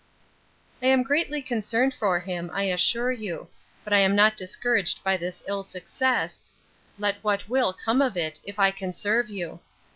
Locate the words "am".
0.87-1.03, 3.99-4.15